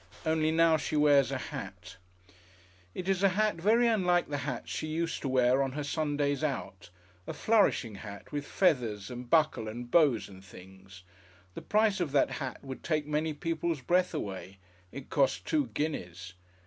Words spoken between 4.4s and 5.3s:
hats she used to